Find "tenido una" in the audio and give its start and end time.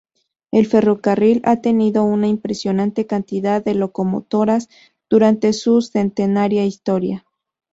1.61-2.25